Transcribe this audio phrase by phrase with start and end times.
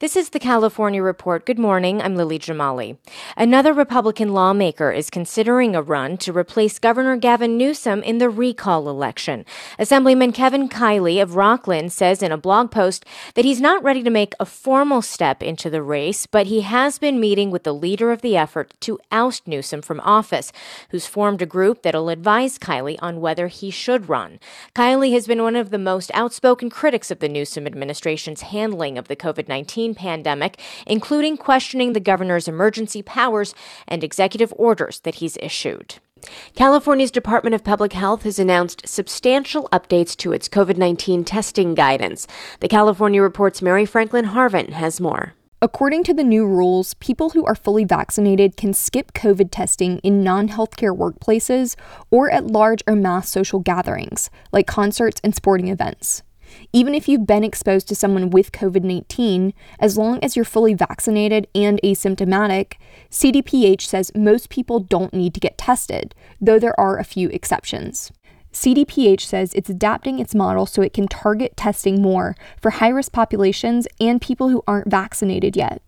[0.00, 1.44] This is the California Report.
[1.44, 2.00] Good morning.
[2.00, 2.98] I'm Lily Jamali.
[3.36, 8.88] Another Republican lawmaker is considering a run to replace Governor Gavin Newsom in the recall
[8.88, 9.44] election.
[9.76, 14.08] Assemblyman Kevin Kiley of Rocklin says in a blog post that he's not ready to
[14.08, 18.12] make a formal step into the race, but he has been meeting with the leader
[18.12, 20.52] of the effort to oust Newsom from office,
[20.90, 24.38] who's formed a group that'll advise Kiley on whether he should run.
[24.76, 29.08] Kiley has been one of the most outspoken critics of the Newsom administration's handling of
[29.08, 33.54] the COVID 19 pandemic, including questioning the governor's emergency powers
[33.86, 35.96] and executive orders that he's issued.
[36.54, 42.26] California's Department of Public Health has announced substantial updates to its COVID 19 testing guidance.
[42.60, 45.34] The California Report's Mary Franklin Harvin has more.
[45.60, 50.22] According to the new rules, people who are fully vaccinated can skip COVID testing in
[50.22, 51.74] non healthcare workplaces
[52.12, 56.22] or at large or mass social gatherings, like concerts and sporting events.
[56.72, 60.74] Even if you've been exposed to someone with COVID 19, as long as you're fully
[60.74, 62.74] vaccinated and asymptomatic,
[63.10, 68.12] CDPH says most people don't need to get tested, though there are a few exceptions.
[68.52, 73.12] CDPH says it's adapting its model so it can target testing more for high risk
[73.12, 75.82] populations and people who aren't vaccinated yet.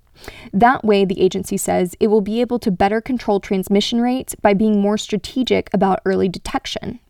[0.52, 4.54] That way, the agency says it will be able to better control transmission rates by
[4.54, 7.00] being more strategic about early detection.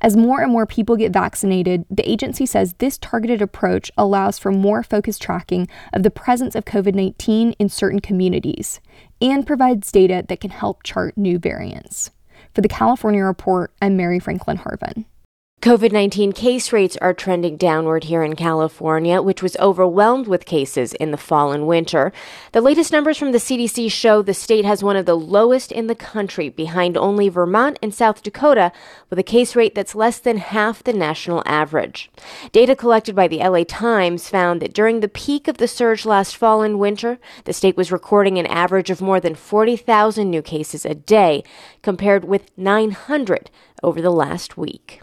[0.00, 4.52] As more and more people get vaccinated, the agency says this targeted approach allows for
[4.52, 8.80] more focused tracking of the presence of COVID 19 in certain communities
[9.20, 12.10] and provides data that can help chart new variants.
[12.54, 15.06] For the California Report, I'm Mary Franklin Harvin.
[15.64, 20.92] COVID 19 case rates are trending downward here in California, which was overwhelmed with cases
[20.92, 22.12] in the fall and winter.
[22.52, 25.86] The latest numbers from the CDC show the state has one of the lowest in
[25.86, 28.72] the country, behind only Vermont and South Dakota,
[29.08, 32.10] with a case rate that's less than half the national average.
[32.52, 36.36] Data collected by the LA Times found that during the peak of the surge last
[36.36, 40.84] fall and winter, the state was recording an average of more than 40,000 new cases
[40.84, 41.42] a day,
[41.80, 43.50] compared with 900
[43.82, 45.00] over the last week.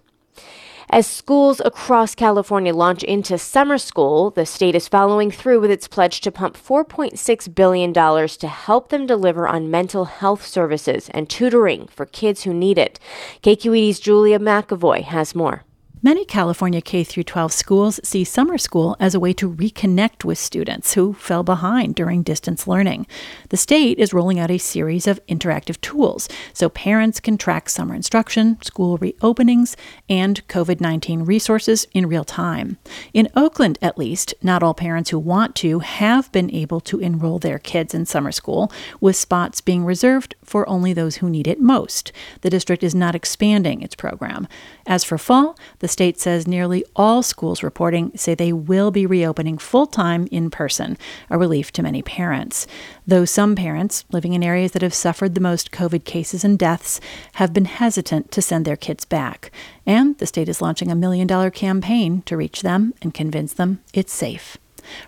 [0.94, 5.88] As schools across California launch into summer school, the state is following through with its
[5.88, 11.88] pledge to pump $4.6 billion to help them deliver on mental health services and tutoring
[11.88, 13.00] for kids who need it.
[13.42, 15.64] KQED's Julia McEvoy has more.
[16.04, 20.96] Many California K 12 schools see summer school as a way to reconnect with students
[20.96, 23.06] who fell behind during distance learning.
[23.50, 27.94] The state is rolling out a series of interactive tools so parents can track summer
[27.94, 29.76] instruction, school reopenings,
[30.10, 32.80] and COVID 19 resources in real time.
[33.14, 37.38] In Oakland, at least, not all parents who want to have been able to enroll
[37.38, 41.62] their kids in summer school, with spots being reserved for only those who need it
[41.62, 42.12] most.
[42.42, 44.48] The district is not expanding its program.
[44.88, 49.58] As for fall, the state says nearly all schools reporting say they will be reopening
[49.58, 50.98] full time in person,
[51.30, 52.66] a relief to many parents.
[53.06, 57.00] Though some parents living in areas that have suffered the most COVID cases and deaths
[57.34, 59.52] have been hesitant to send their kids back.
[59.86, 63.82] And the state is launching a million dollar campaign to reach them and convince them
[63.94, 64.58] it's safe.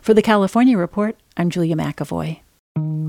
[0.02, 2.43] For the California Report, I'm Julia McEvoy.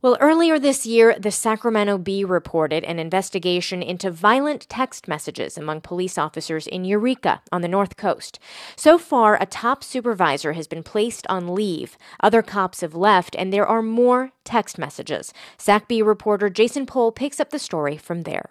[0.00, 5.80] Well, earlier this year, the Sacramento Bee reported an investigation into violent text messages among
[5.80, 8.38] police officers in Eureka on the North Coast.
[8.76, 11.98] So far, a top supervisor has been placed on leave.
[12.22, 15.34] Other cops have left, and there are more text messages.
[15.58, 18.50] SacBee reporter Jason Pohl picks up the story from there.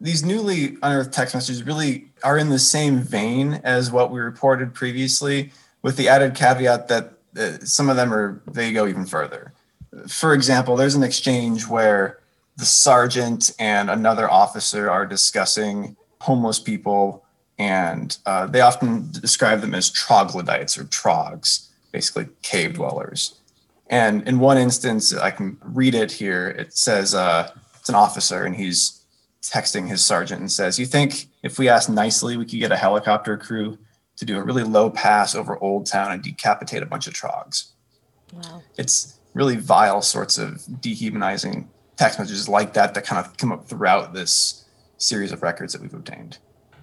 [0.00, 4.74] These newly unearthed text messages really are in the same vein as what we reported
[4.74, 5.52] previously,
[5.82, 9.52] with the added caveat that uh, some of them are, they go even further
[10.08, 12.20] for example, there's an exchange where
[12.56, 17.24] the sergeant and another officer are discussing homeless people,
[17.58, 23.38] and uh, they often describe them as troglodytes or trogs, basically cave dwellers.
[23.88, 26.48] And in one instance, I can read it here.
[26.48, 29.02] It says uh, it's an officer, and he's
[29.42, 32.76] texting his sergeant and says, "You think if we asked nicely, we could get a
[32.76, 33.78] helicopter crew
[34.16, 37.72] to do a really low pass over Old Town and decapitate a bunch of trogs?"
[38.32, 38.62] Wow.
[38.76, 43.66] It's really vile sorts of dehumanizing text messages like that that kind of come up
[43.66, 44.64] throughout this
[44.96, 46.38] series of records that we've obtained.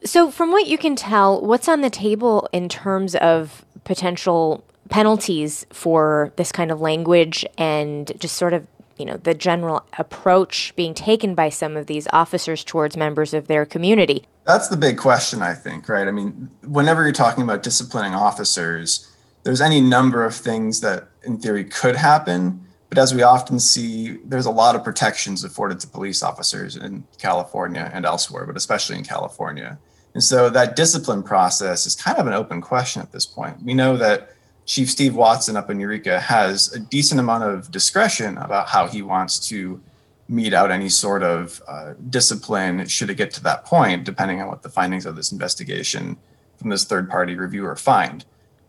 [0.05, 5.65] So, from what you can tell, what's on the table in terms of potential penalties
[5.71, 8.67] for this kind of language and just sort of
[8.97, 13.47] you know the general approach being taken by some of these officers towards members of
[13.47, 17.63] their community that's the big question i think right i mean whenever you're talking about
[17.63, 19.09] disciplining officers
[19.43, 22.59] there's any number of things that in theory could happen
[22.93, 27.03] but as we often see there's a lot of protections afforded to police officers in
[27.17, 29.79] california and elsewhere but especially in california.
[30.13, 33.63] And so that discipline process is kind of an open question at this point.
[33.63, 34.35] We know that
[34.65, 39.01] chief steve watson up in eureka has a decent amount of discretion about how he
[39.01, 39.81] wants to
[40.29, 44.47] mete out any sort of uh, discipline should it get to that point depending on
[44.47, 46.15] what the findings of this investigation
[46.57, 48.23] from this third party reviewer find.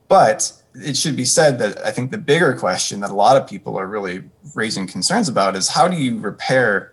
[0.09, 3.49] But it should be said that I think the bigger question that a lot of
[3.49, 4.25] people are really
[4.55, 6.93] raising concerns about is how do you repair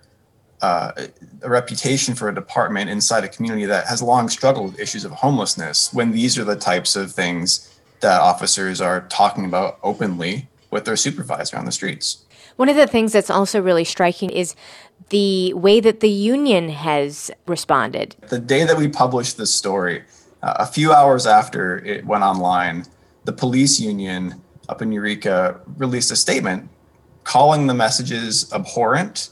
[0.61, 0.91] uh,
[1.41, 5.11] a reputation for a department inside a community that has long struggled with issues of
[5.11, 10.85] homelessness when these are the types of things that officers are talking about openly with
[10.85, 12.25] their supervisor on the streets.
[12.57, 14.55] One of the things that's also really striking is
[15.09, 18.15] the way that the union has responded.
[18.29, 20.03] The day that we published this story,
[20.43, 22.85] uh, a few hours after it went online,
[23.23, 26.69] the police union up in Eureka released a statement
[27.23, 29.29] calling the messages abhorrent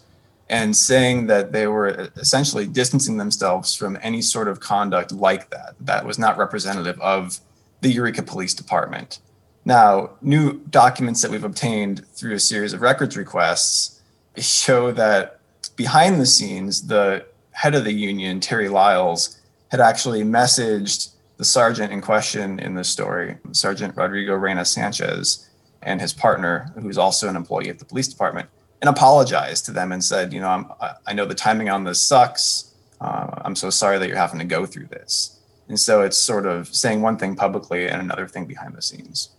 [0.50, 5.76] and saying that they were essentially distancing themselves from any sort of conduct like that.
[5.80, 7.40] That was not representative of
[7.82, 9.20] the Eureka Police Department.
[9.64, 14.02] Now, new documents that we've obtained through a series of records requests
[14.38, 15.40] show that
[15.76, 19.40] behind the scenes, the head of the union, Terry Lyles,
[19.70, 25.50] had actually messaged the sergeant in question in this story, Sergeant Rodrigo Reyna Sanchez,
[25.82, 28.50] and his partner, who's also an employee at the police department,
[28.82, 30.66] and apologized to them and said, you know, I'm,
[31.08, 32.76] i know the timing on this sucks.
[33.00, 35.40] Uh, I'm so sorry that you're having to go through this.
[35.70, 39.30] And so it's sort of saying one thing publicly and another thing behind the scenes.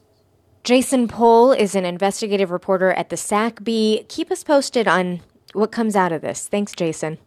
[0.65, 4.09] Jason Pohl is an investigative reporter at the SacBee.
[4.09, 5.21] Keep us posted on
[5.53, 6.49] what comes out of this.
[6.49, 7.19] Thanks, Jason.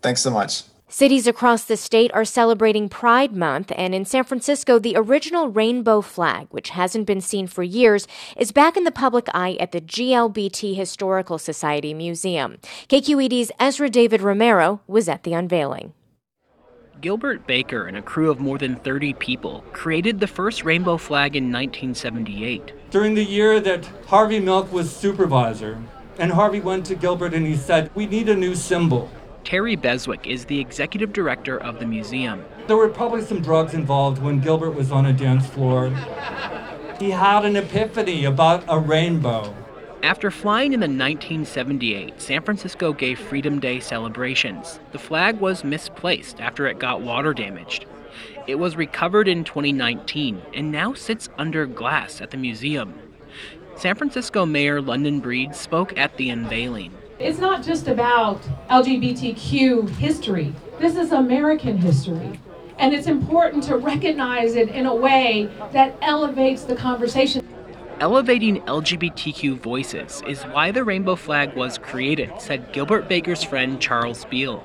[0.00, 0.62] Thanks so much.
[0.96, 6.00] Cities across the state are celebrating Pride Month, and in San Francisco, the original rainbow
[6.00, 9.80] flag, which hasn't been seen for years, is back in the public eye at the
[9.82, 12.56] GLBT Historical Society Museum.
[12.88, 15.92] KQED's Ezra David Romero was at the unveiling.
[17.02, 21.36] Gilbert Baker and a crew of more than 30 people created the first rainbow flag
[21.36, 22.72] in 1978.
[22.90, 25.76] During the year that Harvey Milk was supervisor,
[26.18, 29.10] and Harvey went to Gilbert and he said, We need a new symbol.
[29.46, 32.44] Terry Beswick is the executive director of the museum.
[32.66, 35.90] There were probably some drugs involved when Gilbert was on a dance floor.
[36.98, 39.54] He had an epiphany about a rainbow.
[40.02, 46.40] After flying in the 1978 San Francisco Gay Freedom Day celebrations, the flag was misplaced
[46.40, 47.86] after it got water damaged.
[48.48, 52.98] It was recovered in 2019 and now sits under glass at the museum.
[53.76, 56.92] San Francisco Mayor London Breed spoke at the unveiling.
[57.18, 62.38] It's not just about LGBTQ history, this is American history.
[62.78, 67.42] And it's important to recognize it in a way that elevates the conversation.
[68.00, 74.26] Elevating LGBTQ voices is why the rainbow flag was created, said Gilbert Baker's friend Charles
[74.26, 74.62] Beal.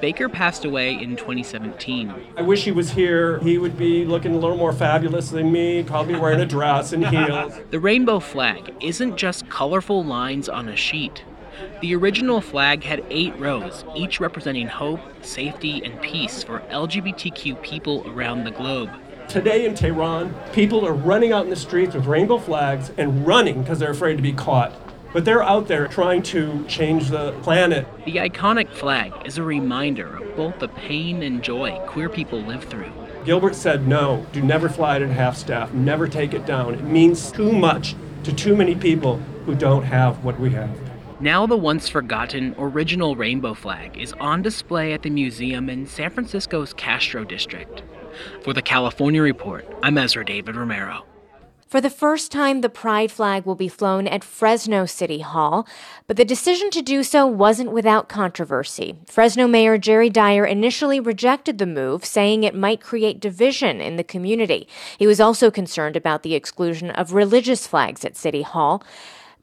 [0.00, 2.12] Baker passed away in 2017.
[2.36, 3.38] I wish he was here.
[3.38, 7.06] He would be looking a little more fabulous than me, probably wearing a dress and
[7.08, 7.54] heels.
[7.70, 11.22] The rainbow flag isn't just colorful lines on a sheet.
[11.80, 18.04] The original flag had eight rows, each representing hope, safety, and peace for LGBTQ people
[18.10, 18.90] around the globe.
[19.28, 23.62] Today in Tehran, people are running out in the streets with rainbow flags and running
[23.62, 24.72] because they're afraid to be caught.
[25.12, 27.86] But they're out there trying to change the planet.
[28.04, 32.64] The iconic flag is a reminder of both the pain and joy queer people live
[32.64, 32.92] through.
[33.24, 36.74] Gilbert said, no, do never fly it at half staff, never take it down.
[36.74, 40.87] It means too much to too many people who don't have what we have.
[41.20, 46.10] Now, the once forgotten original rainbow flag is on display at the museum in San
[46.10, 47.82] Francisco's Castro District.
[48.42, 51.04] For the California Report, I'm Ezra David Romero.
[51.66, 55.66] For the first time, the pride flag will be flown at Fresno City Hall,
[56.06, 58.94] but the decision to do so wasn't without controversy.
[59.04, 64.04] Fresno Mayor Jerry Dyer initially rejected the move, saying it might create division in the
[64.04, 64.68] community.
[64.98, 68.84] He was also concerned about the exclusion of religious flags at City Hall.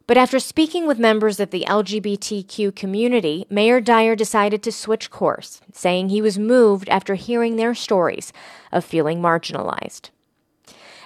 [0.07, 5.61] But after speaking with members of the LGBTQ community, Mayor Dyer decided to switch course,
[5.73, 8.31] saying he was moved after hearing their stories
[8.71, 10.11] of feeling marginalized.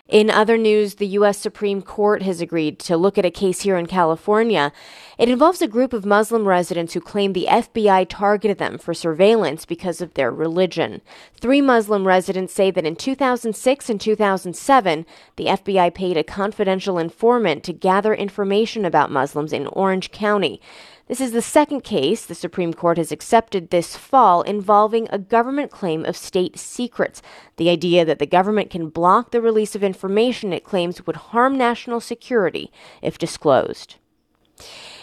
[0.10, 1.38] In other news, the U.S.
[1.38, 4.72] Supreme Court has agreed to look at a case here in California.
[5.20, 9.66] It involves a group of Muslim residents who claim the FBI targeted them for surveillance
[9.66, 11.02] because of their religion.
[11.40, 17.64] Three Muslim residents say that in 2006 and 2007, the FBI paid a confidential informant
[17.66, 20.60] to gather information about Muslims in Orange County.
[21.10, 25.72] This is the second case the Supreme Court has accepted this fall involving a government
[25.72, 27.24] claim of state secrets.
[27.58, 31.58] The idea that the government can block the release of information it claims would harm
[31.58, 33.96] national security if disclosed.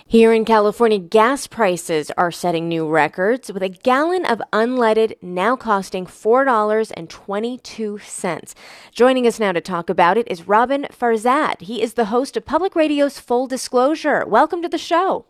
[0.06, 5.56] Here in California, gas prices are setting new records with a gallon of unleaded now
[5.56, 8.54] costing $4.22.
[8.92, 11.62] Joining us now to talk about it is Roben Farzad.
[11.62, 14.24] He is the host of Public Radio's Full Disclosure.
[14.24, 15.26] Welcome to the show.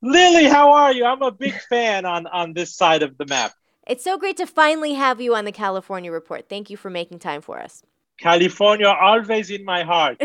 [0.00, 1.04] Lily, how are you?
[1.04, 3.52] I'm a big fan on on this side of the map.
[3.86, 6.48] It's so great to finally have you on the California Report.
[6.48, 7.82] Thank you for making time for us.
[8.18, 10.20] California always in my heart.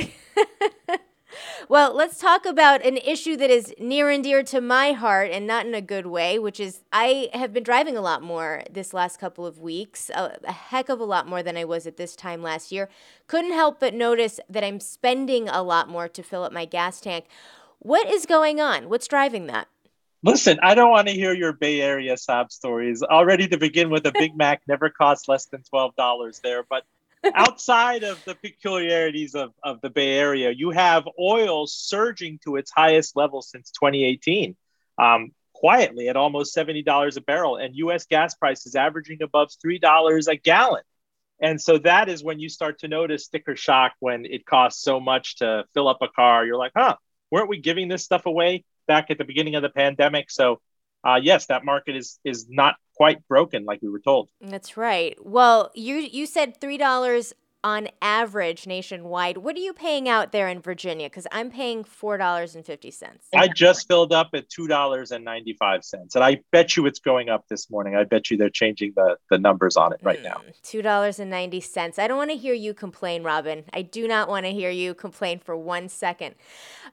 [1.70, 5.48] well, let's talk about an issue that is near and dear to my heart and
[5.48, 8.94] not in a good way, which is I have been driving a lot more this
[8.94, 11.98] last couple of weeks, a, a heck of a lot more than I was at
[11.98, 12.90] this time last year.
[13.28, 17.00] Couldn't help but notice that I'm spending a lot more to fill up my gas
[17.00, 17.26] tank.
[17.84, 18.88] What is going on?
[18.88, 19.68] What's driving that?
[20.24, 23.04] Listen, I don't want to hear your Bay Area sob stories.
[23.04, 26.64] Already to begin with, a Big Mac never costs less than $12 there.
[26.64, 26.86] But
[27.36, 32.72] outside of the peculiarities of, of the Bay Area, you have oil surging to its
[32.72, 34.56] highest level since 2018,
[34.98, 40.36] um, quietly at almost $70 a barrel, and US gas prices averaging above $3 a
[40.38, 40.84] gallon.
[41.42, 45.02] And so that is when you start to notice sticker shock when it costs so
[45.02, 46.46] much to fill up a car.
[46.46, 46.96] You're like, huh,
[47.34, 50.30] weren't we giving this stuff away back at the beginning of the pandemic?
[50.30, 50.62] So,
[51.04, 54.30] uh, yes, that market is is not quite broken like we were told.
[54.40, 55.18] That's right.
[55.20, 57.34] Well, you you said three dollars
[57.64, 59.38] on average nationwide.
[59.38, 61.10] What are you paying out there in Virginia?
[61.10, 63.28] Because I'm paying four dollars and fifty cents.
[63.34, 66.86] I just filled up at two dollars and ninety five cents, and I bet you
[66.86, 67.96] it's going up this morning.
[67.96, 70.42] I bet you they're changing the the numbers on it right mm, now.
[70.64, 71.98] Two dollars and ninety cents.
[71.98, 73.64] I don't want to hear you complain, Roben.
[73.74, 76.36] I do not want to hear you complain for one second.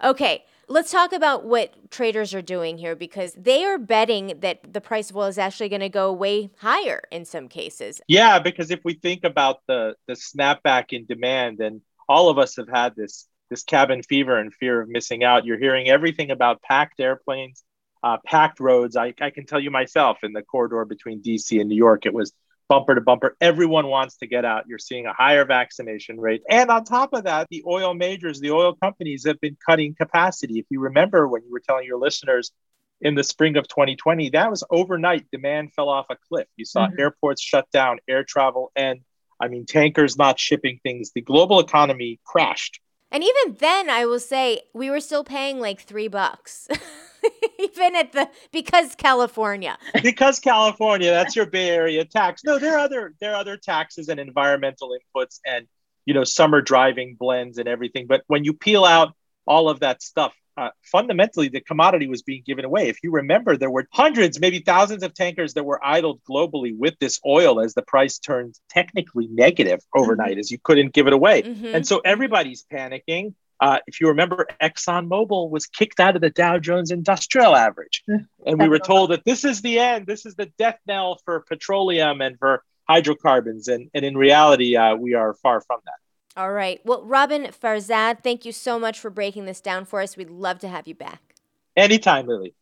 [0.03, 0.45] Okay.
[0.73, 5.11] Let's talk about what traders are doing here because they are betting that the price
[5.11, 8.01] of oil is actually going to go way higher in some cases.
[8.07, 12.55] Yeah, because if we think about the the snapback in demand, and all of us
[12.55, 15.45] have had this this cabin fever and fear of missing out.
[15.45, 17.65] You're hearing everything about packed airplanes,
[18.05, 18.97] uh, packed roads.
[18.97, 22.15] I, I can tell you myself in the corridor between DC and New York, it
[22.15, 22.33] was
[22.71, 23.37] bumper to bumper.
[23.41, 24.69] Everyone wants to get out.
[24.69, 26.43] You're seeing a higher vaccination rate.
[26.49, 30.61] And on top of that, the oil majors, the oil companies have been cutting capacity.
[30.61, 32.53] If you remember when you were telling your listeners
[33.01, 35.27] in the spring of 2020, that was overnight.
[35.33, 36.47] Demand fell off a cliff.
[36.57, 37.01] You saw mm-hmm.
[37.01, 39.01] airports shut down, air travel, and
[39.41, 41.11] I mean, tankers not shipping things.
[41.13, 42.79] The global economy crashed.
[43.11, 46.69] And even then, I will say we were still paying like three bucks.
[47.59, 49.79] even at the because California.
[50.03, 52.43] because California, that's your Bay Area tax.
[52.45, 55.67] No, there are other there are other taxes and environmental inputs and
[56.07, 58.07] you know summer driving blends and everything.
[58.07, 59.15] But when you peel out
[59.47, 62.89] all of that stuff, uh, fundamentally the commodity was being given away.
[62.89, 66.99] If you remember, there were hundreds, maybe thousands of tankers that were idled globally with
[66.99, 70.41] this oil as the price turned technically negative overnight, mm-hmm.
[70.41, 71.43] as you couldn't give it away.
[71.43, 71.75] Mm-hmm.
[71.75, 73.35] And so everybody's panicking.
[73.61, 78.03] Uh, if you remember, ExxonMobil was kicked out of the Dow Jones Industrial Average.
[78.47, 81.41] And we were told that this is the end, this is the death knell for
[81.41, 83.69] petroleum and for hydrocarbons.
[83.69, 86.41] And, and in reality, uh, we are far from that.
[86.41, 86.81] All right.
[86.85, 90.17] Well, Roben Farzad, thank you so much for breaking this down for us.
[90.17, 91.35] We'd love to have you back.
[91.77, 92.55] Anytime, Lily.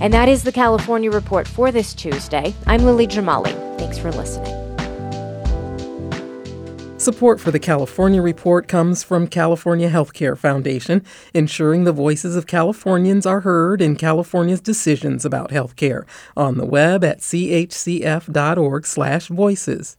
[0.00, 2.54] And that is the California Report for this Tuesday.
[2.66, 3.78] I'm Lily Jamali.
[3.78, 4.67] Thanks for listening.
[6.98, 13.24] Support for the California Report comes from California Healthcare Foundation, ensuring the voices of Californians
[13.24, 16.02] are heard in California's decisions about healthcare
[16.36, 19.96] on the web at chcf.org/voices.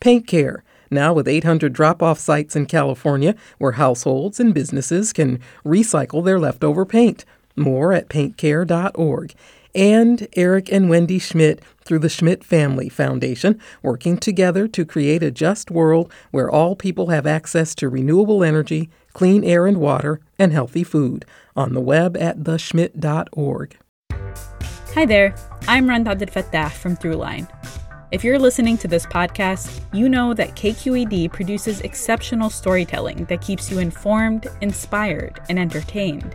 [0.00, 6.24] Paint Care, now with 800 drop-off sites in California where households and businesses can recycle
[6.24, 7.24] their leftover paint.
[7.54, 9.34] More at paintcare.org
[9.78, 15.30] and Eric and Wendy Schmidt through the Schmidt Family Foundation, working together to create a
[15.30, 20.52] just world where all people have access to renewable energy, clean air and water, and
[20.52, 21.24] healthy food.
[21.54, 23.76] On the web at theschmidt.org.
[24.94, 25.34] Hi there,
[25.68, 27.48] I'm Rund Abdelfatah from Throughline.
[28.10, 33.70] If you're listening to this podcast, you know that KQED produces exceptional storytelling that keeps
[33.70, 36.34] you informed, inspired, and entertained.